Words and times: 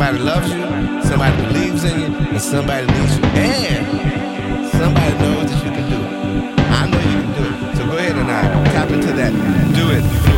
somebody 0.00 0.24
loves 0.24 0.50
you, 0.50 1.02
somebody 1.02 1.36
believes 1.44 1.84
in 1.84 2.00
you, 2.00 2.06
and 2.06 2.40
somebody 2.40 2.86
needs 2.86 3.18
you. 3.18 3.24
And 3.24 4.66
somebody 4.70 5.14
knows 5.18 5.50
that 5.50 5.62
you 5.62 5.70
can 5.72 5.90
do 5.90 5.96
it. 5.96 6.60
I 6.70 6.88
know 6.88 6.98
you 7.00 7.20
can 7.20 7.32
do 7.34 7.68
it. 7.68 7.76
So 7.76 7.84
go 7.84 7.98
ahead 7.98 8.16
and 8.16 8.30
I 8.30 8.64
tap 8.72 8.90
into 8.90 9.12
that. 9.12 9.32
Do 9.74 9.90
it. 9.90 10.29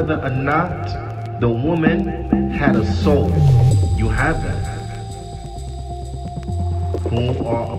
whether 0.00 0.24
or 0.24 0.30
not 0.30 1.40
the 1.40 1.48
woman 1.50 2.50
had 2.52 2.74
a 2.74 2.86
soul. 2.86 3.28
You 3.98 4.08
have 4.08 4.42
that. 4.42 4.64
Whom 7.10 7.46
are 7.46 7.76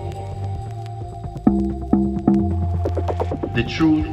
the 3.56 3.64
truth, 3.64 4.06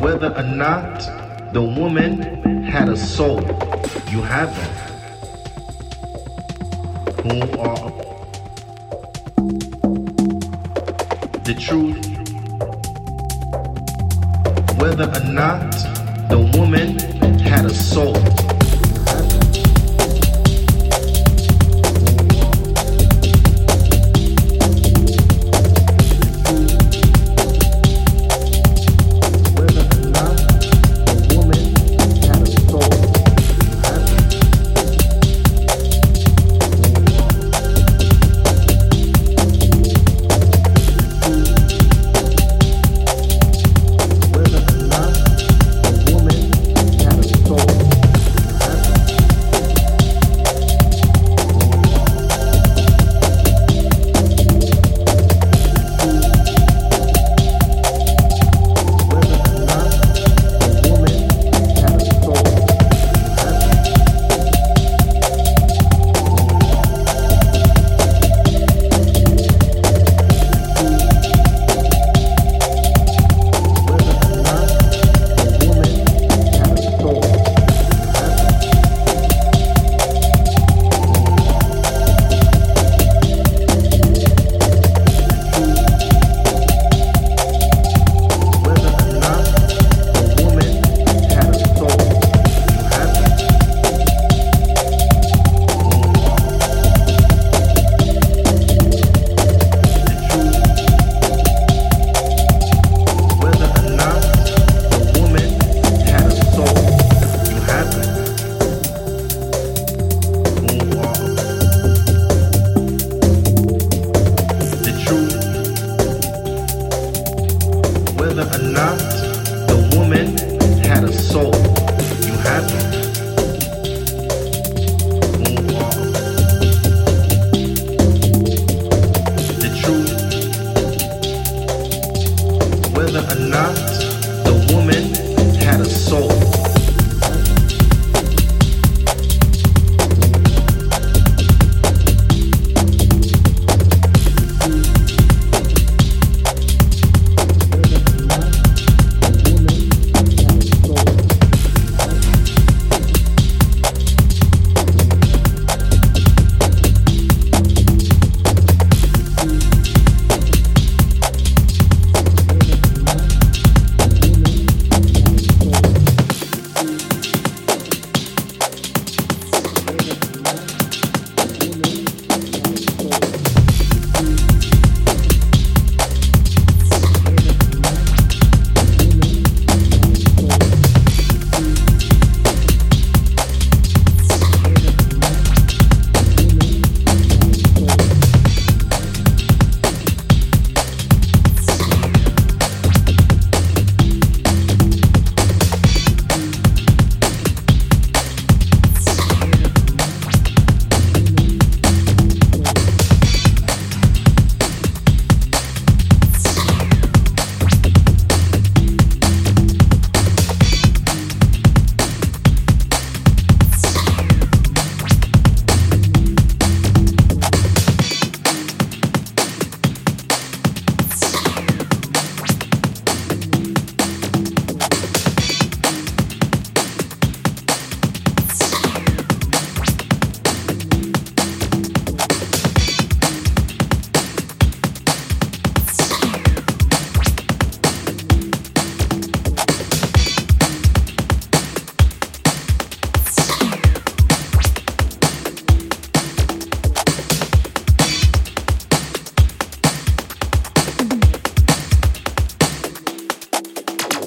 whether 0.00 0.34
or 0.34 0.42
not 0.42 1.00
the 1.52 1.62
woman 1.62 2.64
had 2.64 2.88
a 2.88 2.96
soul. 2.96 3.42
You 4.08 4.22
have 4.22 4.56
that. 4.56 4.80
Whom 7.24 7.42
are 7.60 7.92
the 11.44 11.54
truth 11.54 12.05
whether 14.96 15.26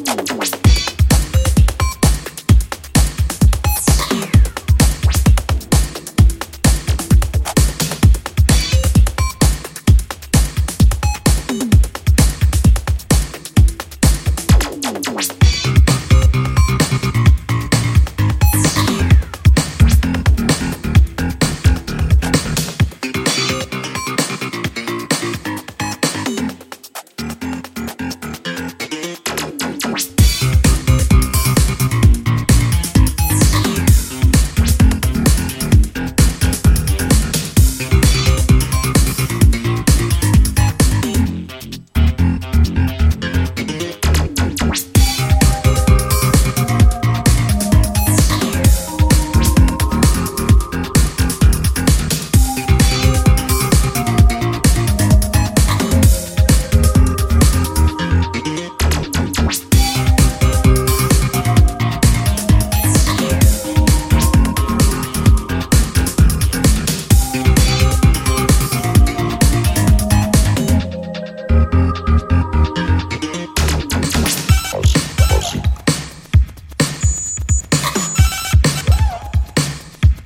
Mm-hmm. 0.10 0.59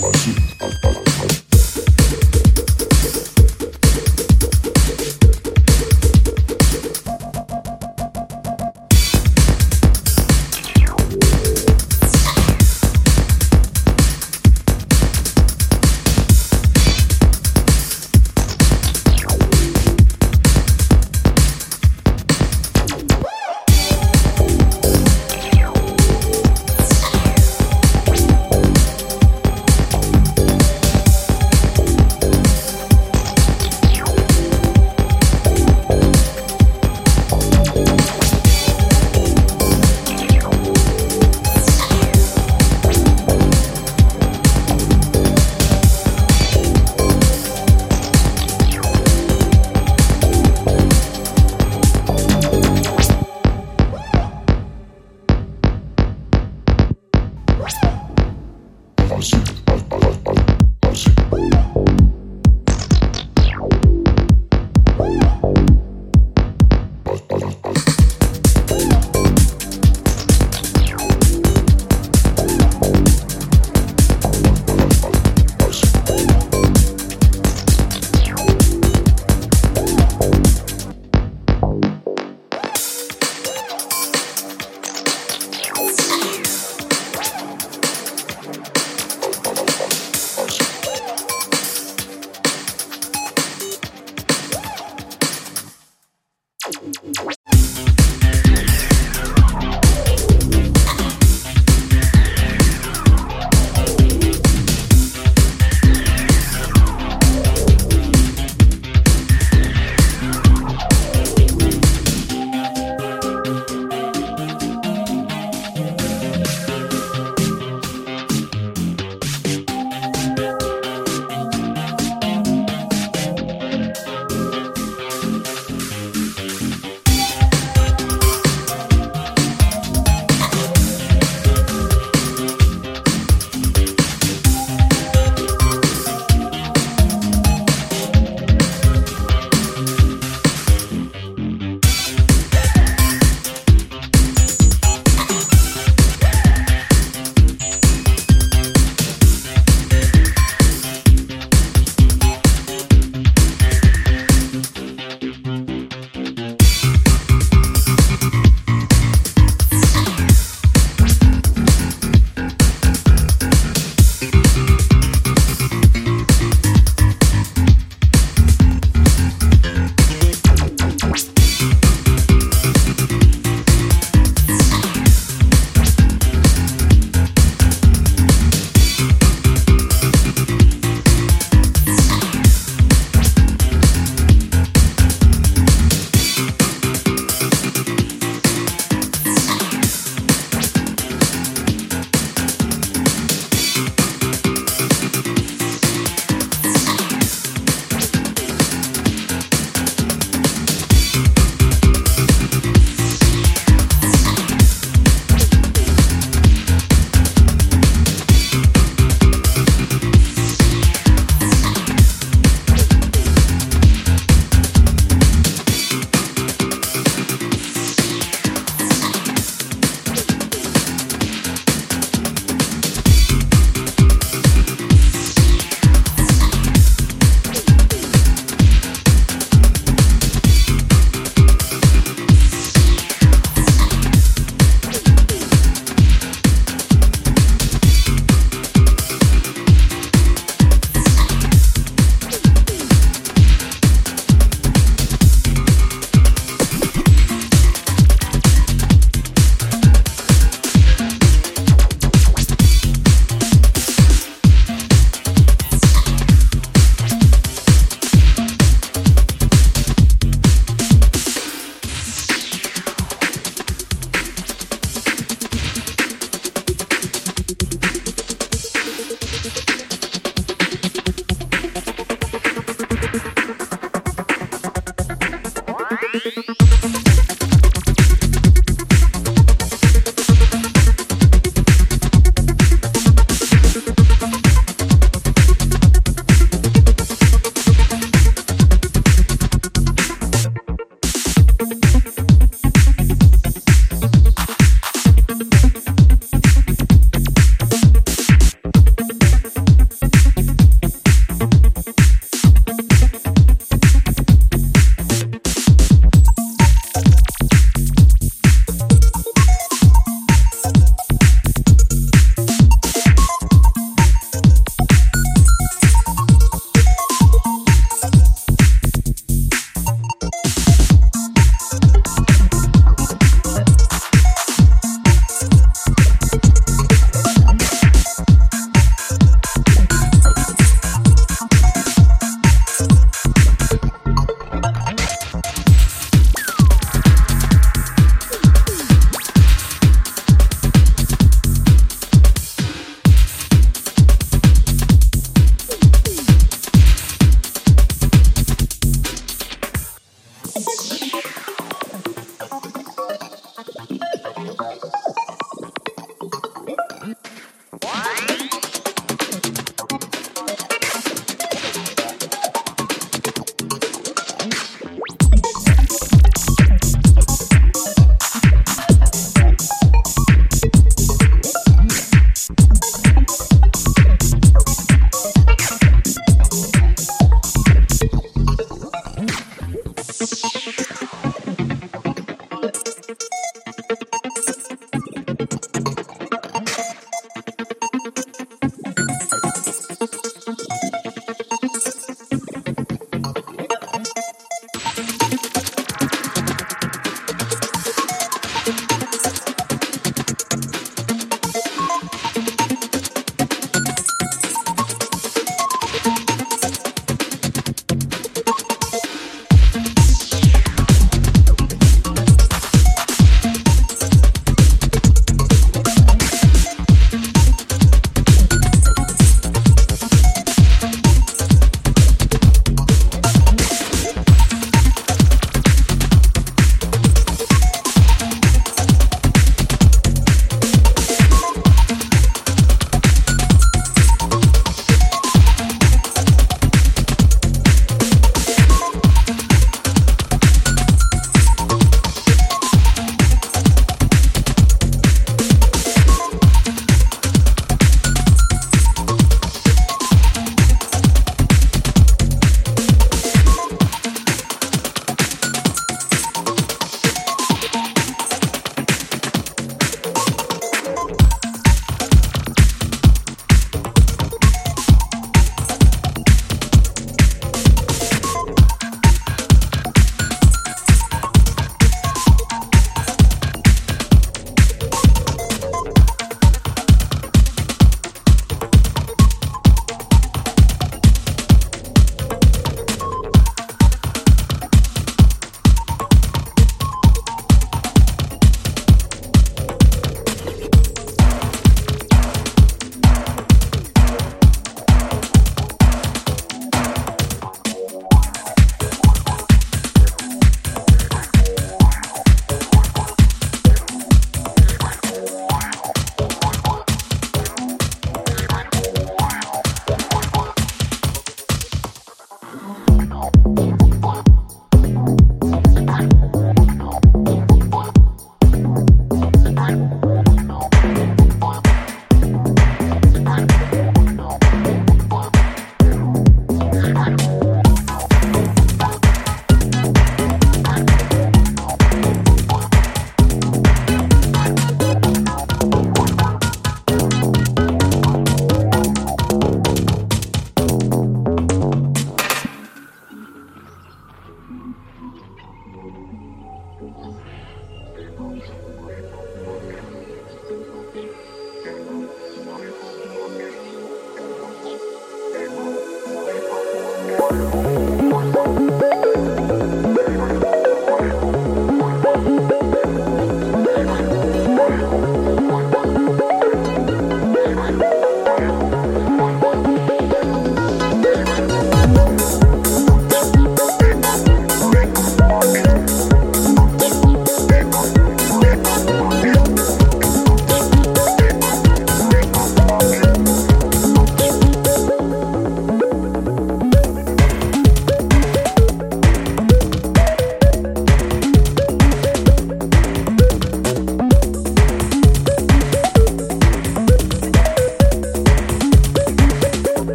Bom. 0.00 0.43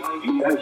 like 0.00 0.24
you. 0.24 0.61